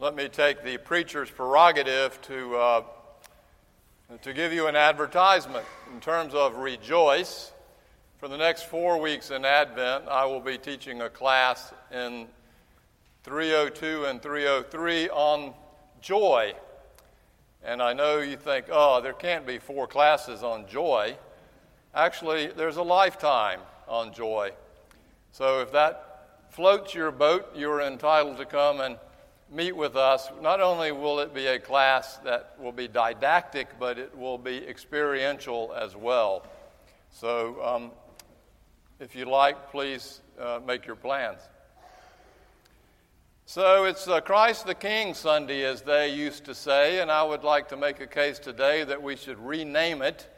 [0.00, 2.82] let me take the preacher's prerogative to, uh,
[4.22, 7.50] to give you an advertisement in terms of rejoice.
[8.18, 12.28] For the next four weeks in Advent, I will be teaching a class in
[13.24, 15.52] 302 and 303 on
[16.00, 16.54] joy.
[17.64, 21.16] And I know you think, oh, there can't be four classes on joy.
[21.92, 23.58] Actually, there's a lifetime
[23.88, 24.52] on joy.
[25.32, 28.96] So if that floats your boat, you're entitled to come and
[29.50, 30.28] meet with us.
[30.40, 34.58] Not only will it be a class that will be didactic, but it will be
[34.66, 36.46] experiential as well.
[37.10, 37.90] So um,
[39.00, 41.40] if you like, please uh, make your plans.
[43.46, 47.44] So it's uh, Christ the King Sunday, as they used to say, and I would
[47.44, 50.28] like to make a case today that we should rename it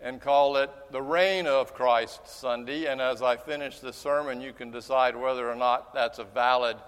[0.00, 2.86] and call it the Reign of Christ Sunday.
[2.86, 6.78] And as I finish this sermon, you can decide whether or not that's a valid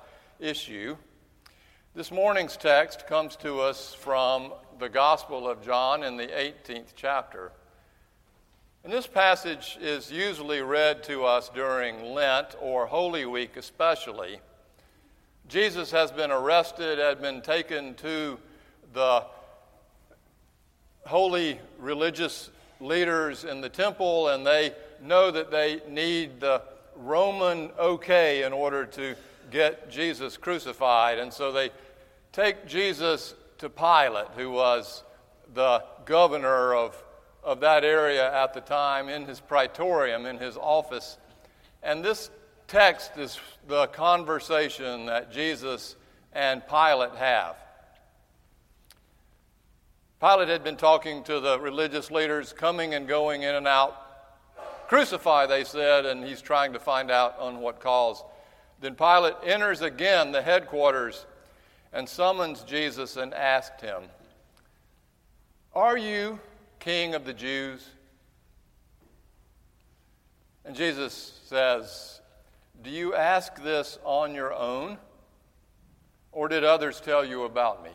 [0.40, 0.96] issue.
[1.98, 7.50] This morning's text comes to us from the Gospel of John in the 18th chapter.
[8.84, 14.38] And this passage is usually read to us during Lent or Holy Week, especially.
[15.48, 18.38] Jesus has been arrested, had been taken to
[18.92, 19.24] the
[21.04, 26.62] holy religious leaders in the temple, and they know that they need the
[26.94, 29.16] Roman okay in order to
[29.50, 31.18] get Jesus crucified.
[31.18, 31.70] And so they
[32.38, 35.02] take Jesus to Pilate, who was
[35.54, 36.96] the governor of,
[37.42, 41.18] of that area at the time, in his praetorium, in his office.
[41.82, 42.30] And this
[42.68, 45.96] text is the conversation that Jesus
[46.32, 47.56] and Pilate have.
[50.20, 53.96] Pilate had been talking to the religious leaders, coming and going in and out.
[54.86, 58.22] Crucify, they said, and he's trying to find out on what cause.
[58.80, 61.26] Then Pilate enters again the headquarters
[61.92, 64.02] and summons Jesus and asked him,
[65.74, 66.38] Are you
[66.78, 67.86] king of the Jews?
[70.64, 72.20] And Jesus says,
[72.82, 74.98] Do you ask this on your own,
[76.30, 77.90] or did others tell you about me?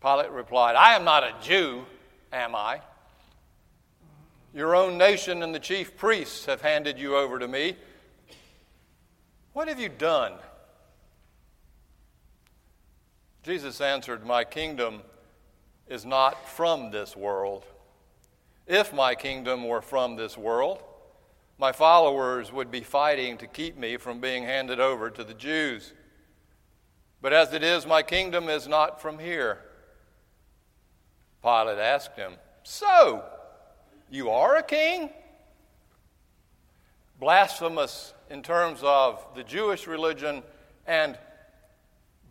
[0.00, 1.84] Pilate replied, I am not a Jew,
[2.32, 2.80] am I?
[4.54, 7.76] Your own nation and the chief priests have handed you over to me.
[9.52, 10.34] What have you done?
[13.44, 15.02] Jesus answered, My kingdom
[15.86, 17.64] is not from this world.
[18.66, 20.82] If my kingdom were from this world,
[21.58, 25.92] my followers would be fighting to keep me from being handed over to the Jews.
[27.20, 29.58] But as it is, my kingdom is not from here.
[31.42, 33.24] Pilate asked him, So,
[34.10, 35.10] you are a king?
[37.20, 40.42] Blasphemous in terms of the Jewish religion
[40.86, 41.18] and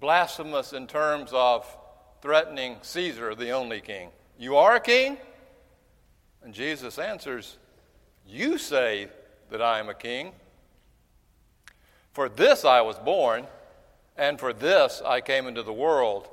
[0.04, 1.66] blasphemous in terms of
[2.22, 4.10] threatening Caesar, the only king.
[4.38, 5.18] You are a king?
[6.44, 7.58] And Jesus answers,
[8.28, 9.08] You say
[9.50, 10.34] that I am a king.
[12.12, 13.48] For this I was born,
[14.18, 16.28] and for this I came into the world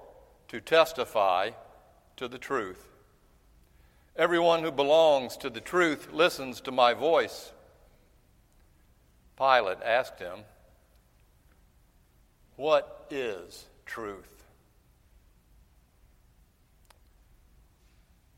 [0.49, 1.51] to testify
[2.17, 2.89] to the truth.
[4.17, 7.53] Everyone who belongs to the truth listens to my voice.
[9.39, 10.41] Pilate asked him,
[12.61, 14.45] What is truth?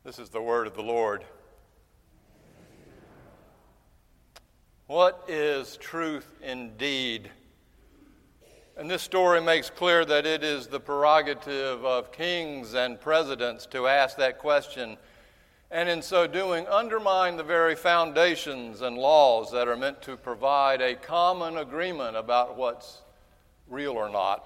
[0.05, 1.25] This is the word of the Lord.
[4.87, 7.31] What is truth indeed?
[8.77, 13.87] And this story makes clear that it is the prerogative of kings and presidents to
[13.87, 14.95] ask that question,
[15.69, 20.79] and in so doing, undermine the very foundations and laws that are meant to provide
[20.79, 23.01] a common agreement about what's
[23.67, 24.45] real or not.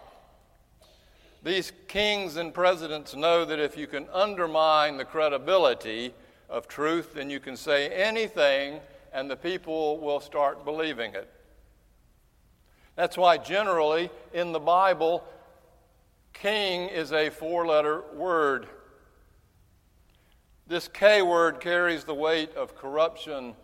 [1.43, 6.13] These kings and presidents know that if you can undermine the credibility
[6.49, 8.79] of truth, then you can say anything
[9.13, 11.31] and the people will start believing it.
[12.95, 15.23] That's why, generally, in the Bible,
[16.33, 18.67] king is a four letter word.
[20.65, 23.55] This K word carries the weight of corruption,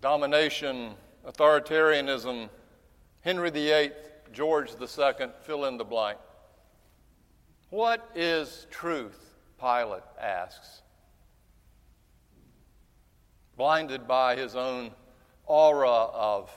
[0.00, 0.94] domination,
[1.26, 2.50] authoritarianism,
[3.26, 3.90] Henry VIII,
[4.32, 6.16] George II, fill in the blank.
[7.70, 9.34] What is truth?
[9.58, 10.82] Pilate asks.
[13.56, 14.92] Blinded by his own
[15.44, 16.56] aura of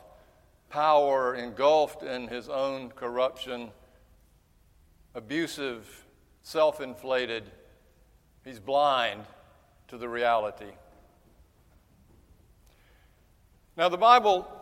[0.70, 3.72] power engulfed in his own corruption,
[5.16, 6.06] abusive,
[6.44, 7.50] self inflated.
[8.46, 9.24] He's blind
[9.88, 10.74] to the reality.
[13.76, 14.59] Now, the Bible,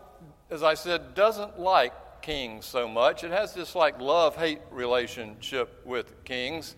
[0.49, 3.23] as I said, doesn't like kings so much.
[3.23, 6.75] It has this like love hate relationship with kings.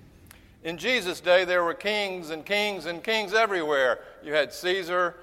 [0.63, 4.00] In Jesus' day, there were kings and kings and kings everywhere.
[4.24, 5.16] You had Caesar,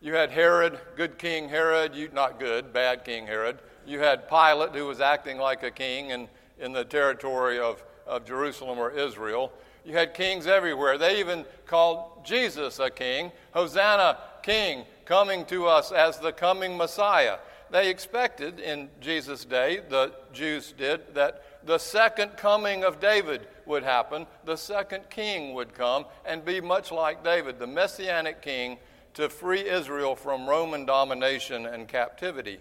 [0.00, 3.58] you had Herod, good King Herod, you, not good, bad King Herod.
[3.86, 6.28] You had Pilate, who was acting like a king in,
[6.58, 9.52] in the territory of, of Jerusalem or Israel.
[9.84, 10.96] You had kings everywhere.
[10.96, 13.32] They even called Jesus a king.
[13.52, 17.36] Hosanna, king, coming to us as the coming Messiah.
[17.70, 23.84] They expected in Jesus' day, the Jews did, that the second coming of David would
[23.84, 24.26] happen.
[24.44, 28.78] The second king would come and be much like David, the messianic king
[29.14, 32.58] to free Israel from Roman domination and captivity.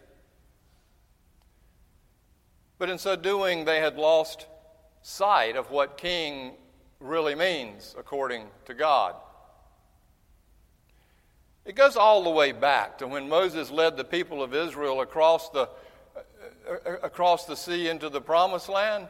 [2.78, 4.46] But in so doing, they had lost
[5.02, 6.54] sight of what king
[7.00, 9.16] really means according to God.
[11.70, 15.50] It goes all the way back to when Moses led the people of Israel across
[15.50, 15.70] the,
[16.68, 19.08] uh, across the sea into the promised land.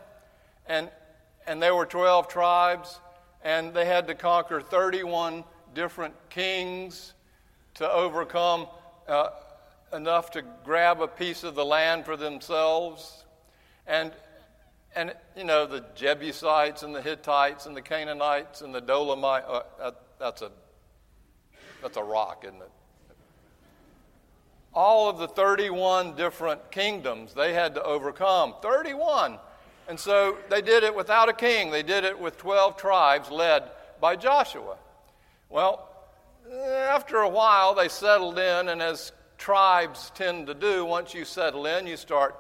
[0.67, 0.89] And,
[1.47, 2.99] and there were 12 tribes,
[3.45, 7.13] and they had to conquer 31 different kings
[7.75, 8.67] to overcome
[9.07, 9.29] uh,
[9.93, 13.23] enough to grab a piece of the land for themselves.
[13.87, 14.11] And,
[14.97, 19.61] and, you know, the Jebusites and the Hittites and the Canaanites and the Dolomite, uh,
[19.79, 20.51] that, that's, a,
[21.81, 22.71] that's a rock, isn't it?
[24.73, 28.53] All of the 31 different kingdoms they had to overcome.
[28.61, 29.39] 31.
[29.87, 31.71] And so they did it without a king.
[31.71, 33.63] They did it with 12 tribes led
[33.99, 34.77] by Joshua.
[35.49, 35.89] Well,
[36.51, 41.65] after a while, they settled in, and as tribes tend to do, once you settle
[41.65, 42.35] in, you start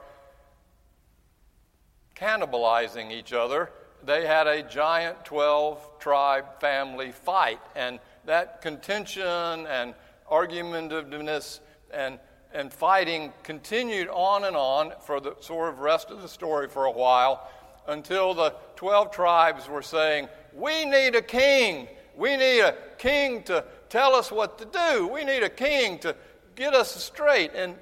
[2.15, 3.71] cannibalizing each other.
[4.03, 9.95] They had a giant 12 tribe family fight, and that contention and
[10.31, 11.61] argumentativeness
[11.91, 12.19] and,
[12.53, 16.85] and fighting continued on and on for the sort of rest of the story for
[16.85, 17.49] a while
[17.87, 21.87] until the 12 tribes were saying, We need a king.
[22.15, 25.07] We need a king to tell us what to do.
[25.07, 26.15] We need a king to
[26.55, 27.73] get us straight and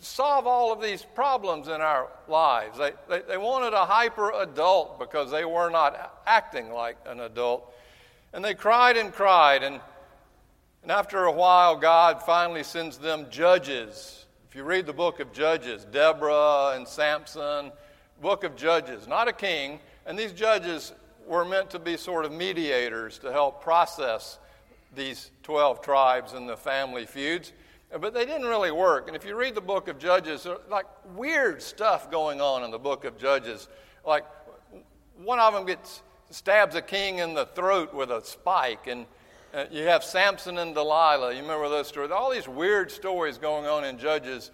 [0.00, 2.78] solve all of these problems in our lives.
[2.78, 7.74] They, they, they, wanted a hyper adult because they were not acting like an adult.
[8.32, 9.64] And they cried and cried.
[9.64, 9.80] And,
[10.86, 14.24] and after a while, God finally sends them judges.
[14.48, 17.72] If you read the book of Judges, Deborah and Samson,
[18.22, 19.80] book of Judges, not a king.
[20.06, 20.92] And these judges
[21.26, 24.38] were meant to be sort of mediators to help process
[24.94, 27.52] these 12 tribes and the family feuds.
[27.90, 29.08] But they didn't really work.
[29.08, 30.86] And if you read the book of Judges, there's like
[31.16, 33.66] weird stuff going on in the book of Judges.
[34.06, 34.24] Like
[35.20, 39.06] one of them gets stabs a king in the throat with a spike, and
[39.56, 41.32] uh, you have Samson and Delilah.
[41.32, 42.10] You remember those stories?
[42.10, 44.50] All these weird stories going on in Judges,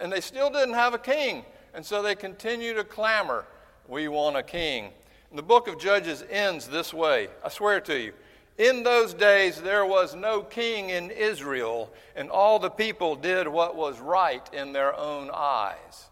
[0.00, 1.44] and they still didn't have a king.
[1.74, 3.44] And so they continue to clamor,
[3.86, 4.92] We want a king.
[5.28, 8.14] And the book of Judges ends this way I swear to you.
[8.56, 13.76] In those days, there was no king in Israel, and all the people did what
[13.76, 16.06] was right in their own eyes.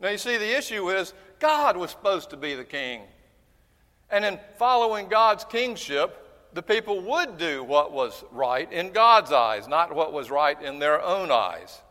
[0.00, 3.02] Now, you see, the issue is God was supposed to be the king.
[4.10, 6.25] And in following God's kingship,
[6.56, 10.78] the people would do what was right in God's eyes, not what was right in
[10.78, 11.82] their own eyes.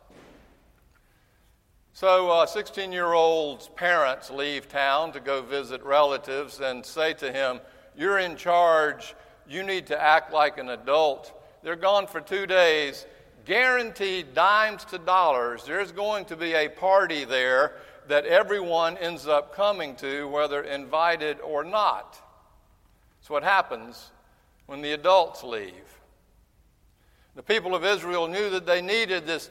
[1.92, 7.32] So, 16 uh, year old's parents leave town to go visit relatives and say to
[7.32, 7.60] him,
[7.96, 9.14] you're in charge.
[9.48, 11.32] You need to act like an adult.
[11.62, 13.06] They're gone for two days.
[13.44, 15.62] Guaranteed dimes to dollars.
[15.64, 17.76] There's going to be a party there
[18.08, 22.20] that everyone ends up coming to, whether invited or not.
[23.20, 24.10] That's what happens
[24.66, 25.72] when the adults leave.
[27.34, 29.50] The people of Israel knew that they needed this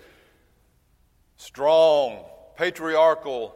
[1.38, 2.24] strong,
[2.56, 3.56] patriarchal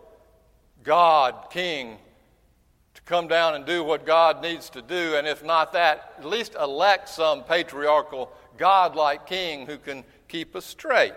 [0.84, 1.98] God, king,
[2.94, 6.26] to come down and do what God needs to do, and if not that, at
[6.26, 11.14] least elect some patriarchal, God-like king who can keep us straight.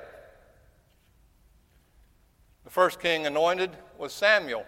[2.65, 4.65] The first king anointed was Samuel.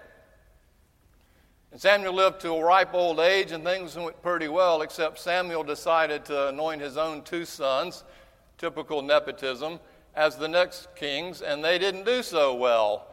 [1.74, 5.64] And Samuel lived to a ripe old age, and things went pretty well, except Samuel
[5.64, 8.04] decided to anoint his own two sons,
[8.58, 9.80] typical nepotism,
[10.14, 13.08] as the next kings, and they didn't do so well.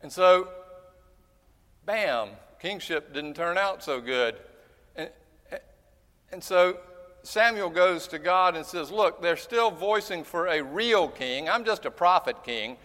[0.00, 0.48] And so,
[1.84, 2.30] bam,
[2.60, 4.36] kingship didn't turn out so good.
[4.96, 5.10] And,
[6.32, 6.78] and so
[7.24, 11.46] Samuel goes to God and says, Look, they're still voicing for a real king.
[11.46, 12.78] I'm just a prophet king.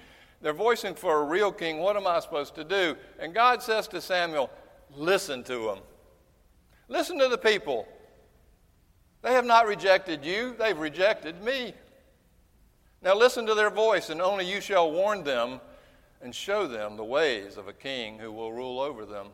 [0.43, 1.79] They're voicing for a real king.
[1.79, 2.97] What am I supposed to do?
[3.17, 4.51] And God says to Samuel,
[4.95, 5.79] Listen to them.
[6.89, 7.87] Listen to the people.
[9.23, 11.73] They have not rejected you, they've rejected me.
[13.01, 15.61] Now listen to their voice, and only you shall warn them
[16.21, 19.27] and show them the ways of a king who will rule over them.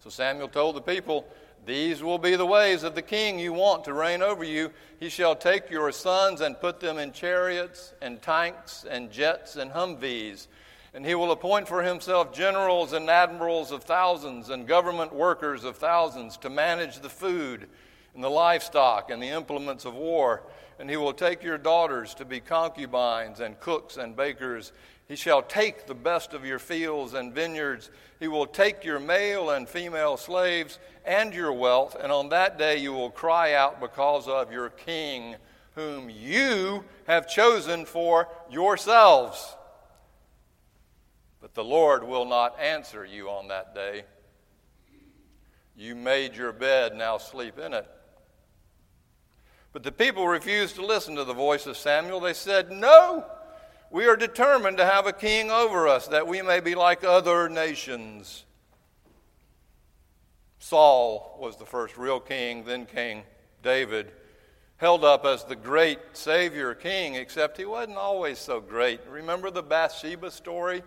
[0.00, 1.26] So Samuel told the people,
[1.64, 4.72] These will be the ways of the king you want to reign over you.
[4.98, 9.70] He shall take your sons and put them in chariots and tanks and jets and
[9.70, 10.48] Humvees
[10.94, 15.76] and he will appoint for himself generals and admirals of thousands and government workers of
[15.76, 17.68] thousands to manage the food
[18.14, 20.42] and the livestock and the implements of war.
[20.78, 24.72] And he will take your daughters to be concubines and cooks and bakers.
[25.08, 27.90] He shall take the best of your fields and vineyards.
[28.20, 31.96] He will take your male and female slaves and your wealth.
[32.00, 35.36] And on that day you will cry out because of your king,
[35.74, 39.56] whom you have chosen for yourselves.
[41.40, 44.04] But the Lord will not answer you on that day.
[45.76, 47.90] You made your bed, now sleep in it.
[49.72, 52.20] But the people refused to listen to the voice of Samuel.
[52.20, 53.24] They said, No,
[53.92, 57.48] we are determined to have a king over us, that we may be like other
[57.48, 58.44] nations.
[60.58, 63.22] Saul was the first real king, then King
[63.62, 64.10] David,
[64.78, 69.00] held up as the great Savior king, except he wasn't always so great.
[69.08, 70.82] Remember the Bathsheba story?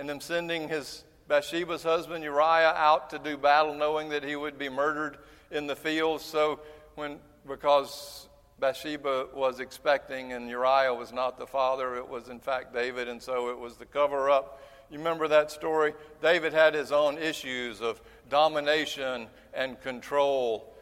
[0.00, 4.58] and them sending his Bathsheba's husband Uriah out to do battle, knowing that he would
[4.58, 5.18] be murdered
[5.50, 6.24] in the fields.
[6.24, 6.60] So,
[6.94, 8.29] when because
[8.60, 13.20] Bathsheba was expecting and Uriah was not the father, it was in fact David, and
[13.20, 14.60] so it was the cover up.
[14.90, 15.94] You remember that story?
[16.20, 20.74] David had his own issues of domination and control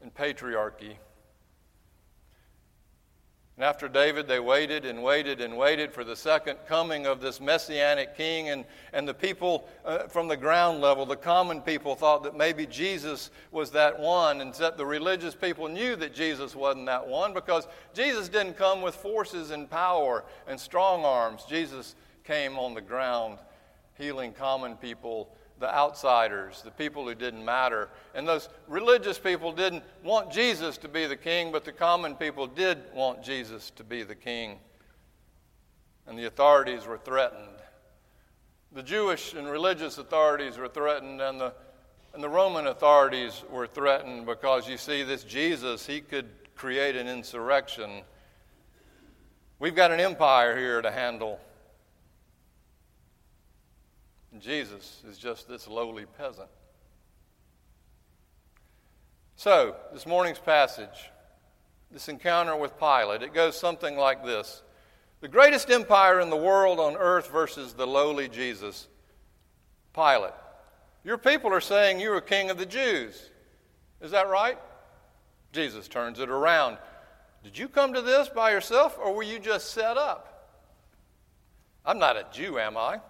[0.00, 0.96] and patriarchy.
[3.56, 7.40] And after David, they waited and waited and waited for the second coming of this
[7.40, 8.50] messianic king.
[8.50, 12.66] And, and the people uh, from the ground level, the common people, thought that maybe
[12.66, 14.42] Jesus was that one.
[14.42, 18.82] And that the religious people knew that Jesus wasn't that one because Jesus didn't come
[18.82, 21.44] with forces and power and strong arms.
[21.48, 21.94] Jesus
[22.24, 23.38] came on the ground,
[23.96, 27.88] healing common people the outsiders, the people who didn't matter.
[28.14, 32.46] And those religious people didn't want Jesus to be the king, but the common people
[32.46, 34.58] did want Jesus to be the king.
[36.06, 37.48] And the authorities were threatened.
[38.72, 41.54] The Jewish and religious authorities were threatened, and the,
[42.12, 47.08] and the Roman authorities were threatened because you see, this Jesus, he could create an
[47.08, 48.02] insurrection.
[49.58, 51.40] We've got an empire here to handle.
[54.40, 56.48] Jesus is just this lowly peasant.
[59.36, 61.10] So, this morning's passage,
[61.90, 64.62] this encounter with Pilate, it goes something like this
[65.20, 68.88] The greatest empire in the world on earth versus the lowly Jesus.
[69.94, 70.34] Pilate,
[71.04, 73.30] your people are saying you're a king of the Jews.
[74.00, 74.58] Is that right?
[75.52, 76.78] Jesus turns it around.
[77.42, 80.36] Did you come to this by yourself, or were you just set up?
[81.84, 83.00] I'm not a Jew, am I?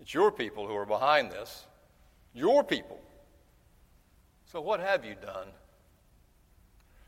[0.00, 1.66] It's your people who are behind this.
[2.34, 3.00] Your people.
[4.46, 5.48] So, what have you done?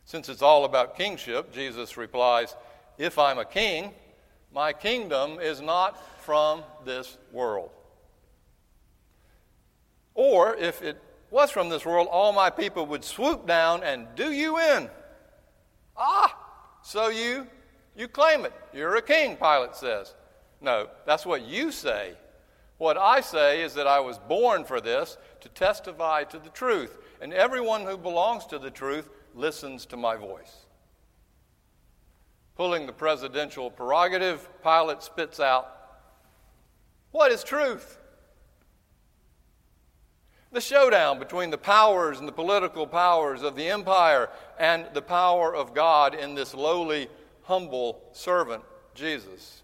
[0.05, 2.55] Since it's all about kingship, Jesus replies,
[2.99, 3.93] If I'm a king,
[4.53, 7.71] my kingdom is not from this world.
[10.15, 14.31] Or if it was from this world, all my people would swoop down and do
[14.31, 14.91] you in.
[15.97, 16.37] Ah,
[16.83, 17.47] so you
[17.97, 18.53] you claim it.
[18.73, 20.15] You're a king, Pilate says.
[20.61, 22.15] No, that's what you say.
[22.83, 26.99] What I say is that I was born for this, to testify to the truth.
[27.21, 30.67] And everyone who belongs to the truth listens to my voice.
[32.57, 35.69] Pulling the presidential prerogative, Pilate spits out,
[37.13, 38.01] What is truth?
[40.51, 45.55] The showdown between the powers and the political powers of the empire and the power
[45.55, 47.07] of God in this lowly,
[47.43, 49.63] humble servant, Jesus.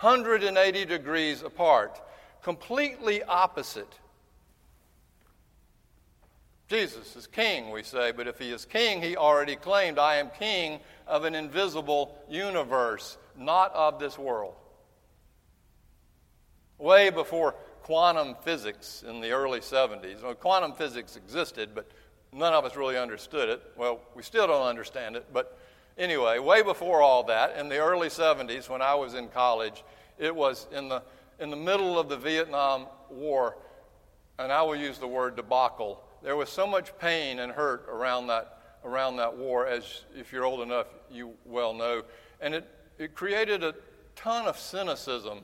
[0.00, 2.02] 180 degrees apart
[2.42, 3.92] completely opposite.
[6.68, 10.30] Jesus is king, we say, but if he is king, he already claimed, I am
[10.38, 14.54] king of an invisible universe, not of this world.
[16.78, 20.22] Way before quantum physics in the early 70s.
[20.22, 21.90] Well, quantum physics existed, but
[22.32, 23.62] none of us really understood it.
[23.76, 25.58] Well, we still don't understand it, but
[25.98, 29.84] anyway, way before all that, in the early 70s, when I was in college,
[30.18, 31.02] it was in the
[31.42, 33.56] in the middle of the Vietnam War,
[34.38, 38.28] and I will use the word debacle, there was so much pain and hurt around
[38.28, 42.04] that, around that war, as if you're old enough, you well know.
[42.40, 43.74] And it, it created a
[44.14, 45.40] ton of cynicism.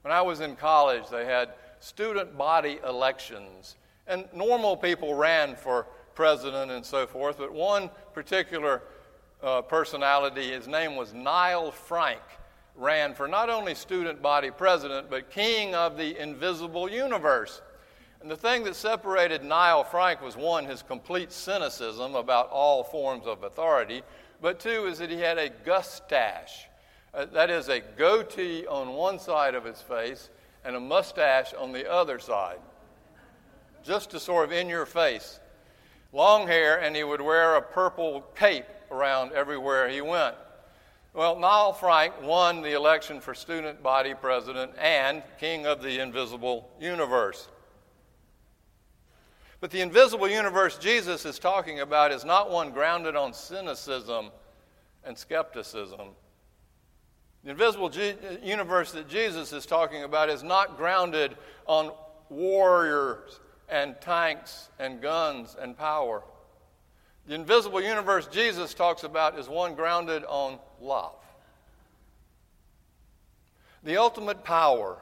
[0.00, 5.86] When I was in college, they had student body elections, and normal people ran for
[6.14, 8.82] president and so forth, but one particular
[9.42, 12.22] uh, personality, his name was Nile Frank.
[12.76, 17.62] Ran for not only student body president, but king of the invisible universe.
[18.20, 23.26] And the thing that separated Niall Frank was one, his complete cynicism about all forms
[23.26, 24.02] of authority,
[24.40, 26.66] but two, is that he had a gustache.
[27.14, 30.30] Uh, that is, a goatee on one side of his face
[30.64, 32.58] and a mustache on the other side.
[33.84, 35.40] Just to sort of in your face.
[36.12, 40.36] Long hair, and he would wear a purple cape around everywhere he went.
[41.14, 46.70] Well, Niall Frank won the election for student body president and king of the invisible
[46.80, 47.48] universe.
[49.60, 54.30] But the invisible universe Jesus is talking about is not one grounded on cynicism
[55.04, 56.08] and skepticism.
[57.44, 61.92] The invisible G- universe that Jesus is talking about is not grounded on
[62.30, 63.38] warriors
[63.68, 66.22] and tanks and guns and power.
[67.26, 71.14] The invisible universe Jesus talks about is one grounded on love.
[73.84, 74.98] The ultimate power,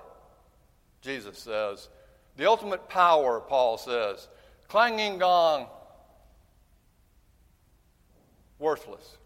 [1.03, 1.89] Jesus says,
[2.37, 4.29] the ultimate power, Paul says,
[4.69, 5.67] clanging gong,
[8.59, 9.19] worthless.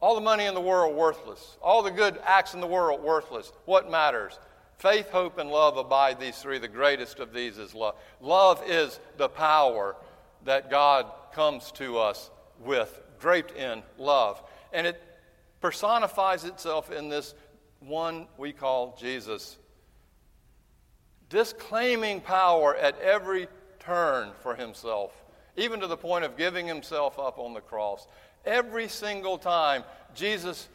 [0.00, 1.56] All the money in the world, worthless.
[1.62, 3.52] All the good acts in the world, worthless.
[3.64, 4.38] What matters?
[4.78, 6.58] Faith, hope, and love abide these three.
[6.58, 7.94] The greatest of these is love.
[8.20, 9.96] Love is the power
[10.44, 14.42] that God comes to us with, draped in love.
[14.72, 15.00] And it
[15.60, 17.34] personifies itself in this
[17.80, 19.56] one we call Jesus.
[21.28, 23.48] Disclaiming power at every
[23.80, 25.12] turn for himself,
[25.56, 28.06] even to the point of giving himself up on the cross.
[28.44, 29.82] Every single time,
[30.14, 30.68] Jesus'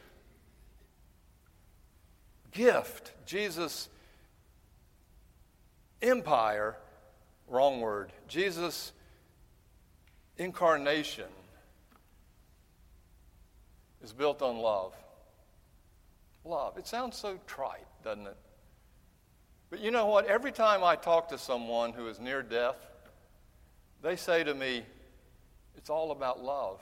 [2.52, 3.88] gift, Jesus'
[6.02, 6.76] empire,
[7.48, 8.92] wrong word, Jesus'
[10.38, 11.26] incarnation
[14.04, 14.96] is built on love.
[16.44, 16.78] Love.
[16.78, 18.38] It sounds so trite, doesn't it?
[19.70, 20.26] But you know what?
[20.26, 22.76] Every time I talk to someone who is near death,
[24.02, 24.84] they say to me,
[25.78, 26.82] it's all about love.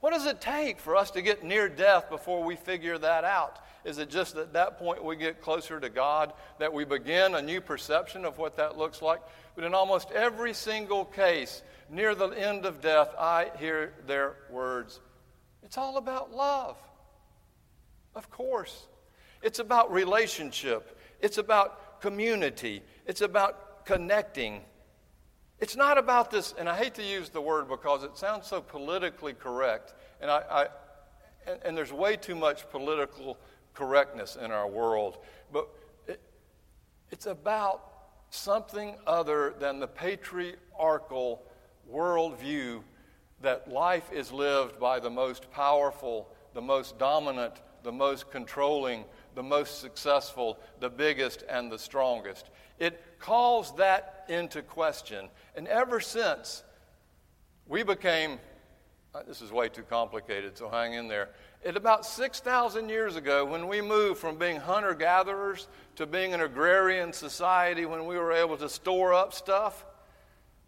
[0.00, 3.58] What does it take for us to get near death before we figure that out?
[3.84, 7.42] Is it just at that point we get closer to God, that we begin a
[7.42, 9.20] new perception of what that looks like?
[9.54, 15.00] But in almost every single case, near the end of death, I hear their words
[15.62, 16.76] it's all about love.
[18.14, 18.88] Of course.
[19.42, 24.60] It's about relationship, it's about community, it's about connecting.
[25.58, 28.60] It's not about this, and I hate to use the word because it sounds so
[28.60, 30.66] politically correct, and, I, I
[31.46, 33.38] and, and, there's way too much political
[33.72, 35.18] correctness in our world,
[35.52, 35.68] but
[36.08, 36.20] it,
[37.10, 37.92] it's about
[38.30, 41.44] something other than the patriarchal
[41.92, 42.82] worldview
[43.42, 49.42] that life is lived by the most powerful, the most dominant, the most controlling, the
[49.42, 52.50] most successful, the biggest, and the strongest.
[52.78, 55.28] It calls that into question.
[55.56, 56.62] And ever since
[57.66, 58.38] we became,
[59.14, 61.30] uh, this is way too complicated, so hang in there.
[61.64, 66.40] At about 6,000 years ago, when we moved from being hunter gatherers to being an
[66.40, 69.84] agrarian society, when we were able to store up stuff,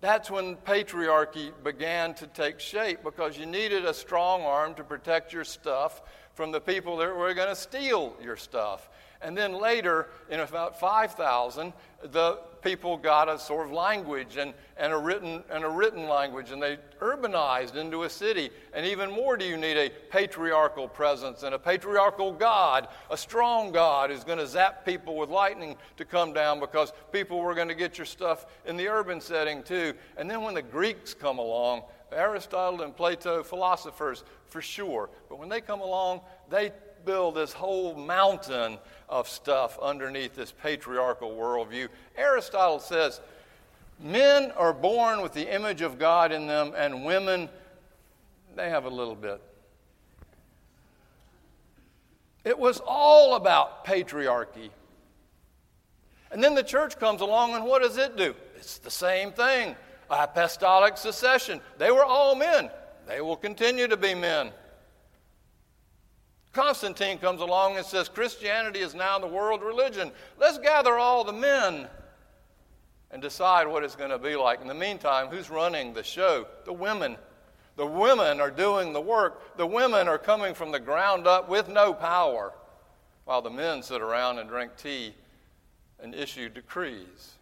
[0.05, 5.33] that's when patriarchy began to take shape because you needed a strong arm to protect
[5.33, 6.03] your stuff
[6.35, 8.90] from the people that were going to steal your stuff.
[9.22, 11.72] And then later, in about 5,000,
[12.03, 16.50] the people got a sort of language and, and, a written, and a written language,
[16.50, 18.50] and they urbanized into a city.
[18.72, 23.70] And even more, do you need a patriarchal presence and a patriarchal God, a strong
[23.70, 27.68] God who's going to zap people with lightning to come down because people were going
[27.68, 29.94] to get your stuff in the urban setting too.
[30.16, 35.48] And then when the Greeks come along, Aristotle and Plato, philosophers for sure, but when
[35.48, 36.70] they come along, they
[37.05, 41.88] build this whole mountain of stuff underneath this patriarchal worldview.
[42.17, 43.21] Aristotle says
[44.01, 47.49] men are born with the image of God in them, and women,
[48.57, 49.40] they have a little bit.
[52.45, 54.71] It was all about patriarchy.
[56.31, 58.35] And then the church comes along, and what does it do?
[58.57, 59.77] It's the same thing
[60.11, 61.61] apostolic succession.
[61.79, 62.71] They were all men,
[63.07, 64.51] they will continue to be men.
[66.55, 70.12] Constantine comes along and says Christianity is now the world religion.
[70.38, 71.88] Let's gather all the men
[73.11, 74.61] and decide what it's going to be like.
[74.61, 76.47] In the meantime, who's running the show?
[76.64, 77.17] The women.
[77.77, 79.57] The women are doing the work.
[79.57, 82.53] The women are coming from the ground up with no power,
[83.25, 85.14] while the men sit around and drink tea
[86.01, 87.33] and issue decrees.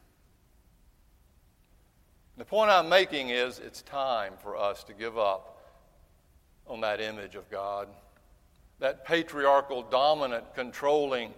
[2.38, 5.59] The point I'm making is it's time for us to give up
[6.66, 7.88] on that image of God.
[8.83, 11.33] That patriarchal, dominant, controlling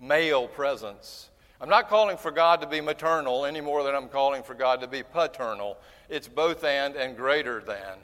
[0.00, 1.28] male presence.
[1.60, 4.80] I'm not calling for God to be maternal any more than I'm calling for God
[4.80, 5.78] to be paternal.
[6.08, 7.98] It's both and and greater than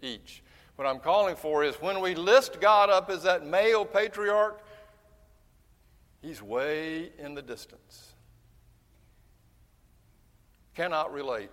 [0.00, 0.42] each.
[0.76, 4.58] What I'm calling for is when we list God up as that male patriarch,
[6.22, 8.14] he's way in the distance.
[10.74, 11.50] Cannot relate.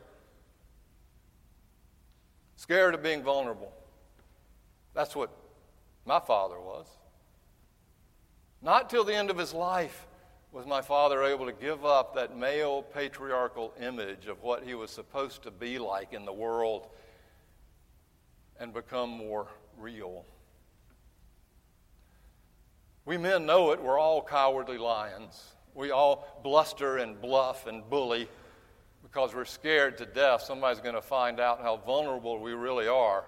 [2.56, 3.74] Scared of being vulnerable.
[4.94, 5.41] That's what
[6.06, 6.88] my father was.
[8.62, 10.08] Not till the end of his life
[10.52, 14.92] was my father able to give up that male patriarchal image of what he was
[14.92, 16.88] supposed to be like in the world
[18.60, 20.26] and become more real.
[23.06, 23.82] We men know it.
[23.82, 25.54] We're all cowardly lions.
[25.74, 28.28] We all bluster and bluff and bully
[29.02, 30.44] because we're scared to death.
[30.44, 33.24] Somebody's going to find out how vulnerable we really are.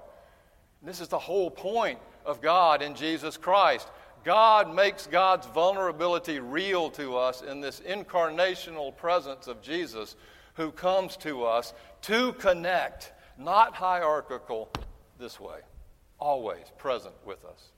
[0.81, 3.87] And this is the whole point of God in Jesus Christ.
[4.23, 10.15] God makes God's vulnerability real to us in this incarnational presence of Jesus
[10.53, 14.69] who comes to us to connect, not hierarchical,
[15.19, 15.59] this way,
[16.19, 17.69] always present with us.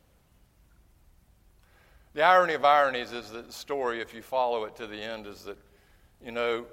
[2.13, 5.27] The irony of ironies is that the story, if you follow it to the end,
[5.27, 5.57] is that,
[6.23, 6.65] you know,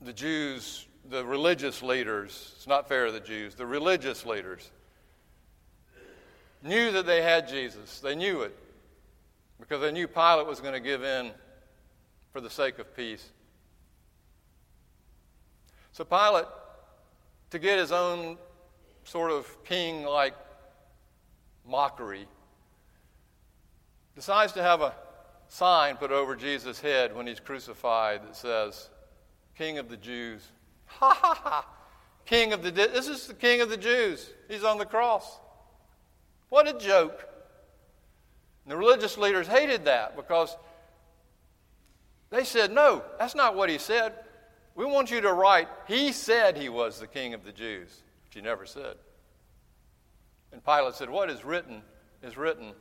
[0.00, 4.70] the Jews, the religious leaders, it's not fair to the Jews, the religious leaders
[6.62, 8.00] knew that they had Jesus.
[8.00, 8.56] They knew it
[9.58, 11.30] because they knew Pilate was going to give in
[12.32, 13.24] for the sake of peace.
[15.92, 16.46] So Pilate,
[17.50, 18.38] to get his own
[19.04, 20.34] sort of king like
[21.66, 22.26] mockery,
[24.14, 24.94] decides to have a
[25.48, 28.88] sign put over Jesus' head when he's crucified that says,
[29.56, 30.42] King of the Jews.
[30.86, 31.66] Ha ha ha!
[32.26, 34.30] King of the this is the King of the Jews.
[34.48, 35.38] He's on the cross.
[36.50, 37.26] What a joke.
[38.64, 40.56] And the religious leaders hated that because
[42.30, 44.12] they said, No, that's not what he said.
[44.74, 48.34] We want you to write, He said he was the King of the Jews, which
[48.34, 48.96] he never said.
[50.52, 51.82] And Pilate said, What is written
[52.22, 52.72] is written.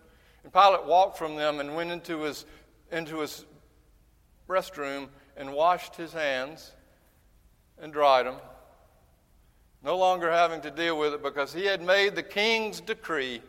[0.43, 2.45] And Pilate walked from them and went into his,
[2.91, 3.45] into his
[4.47, 6.71] restroom and washed his hands
[7.81, 8.35] and dried them,
[9.83, 13.41] no longer having to deal with it because he had made the king's decree.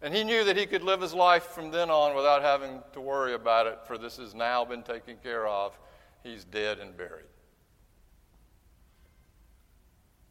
[0.00, 3.00] And he knew that he could live his life from then on without having to
[3.00, 5.76] worry about it, for this has now been taken care of.
[6.22, 7.24] He's dead and buried.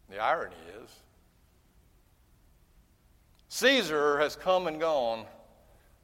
[0.10, 0.89] The irony is,
[3.49, 5.25] Caesar has come and gone.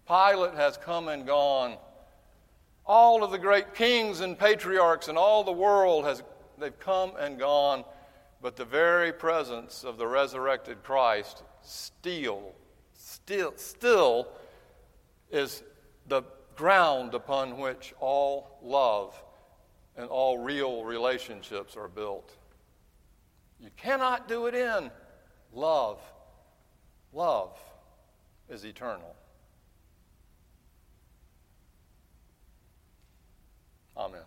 [0.08, 1.78] Pilate has come and gone.
[2.86, 6.22] All of the great kings and patriarchs in all the world has
[6.58, 7.86] they've come and gone,
[8.42, 12.54] but the very presence of the resurrected Christ still
[13.26, 14.28] still, still
[15.32, 15.64] is
[16.08, 16.24] the
[16.56, 19.22] ground upon which all love
[19.96, 22.36] and all real relationships are built.
[23.60, 24.92] You cannot do it in
[25.54, 26.00] love.
[27.14, 27.58] Love
[28.50, 29.16] is eternal.
[33.96, 34.22] Amen.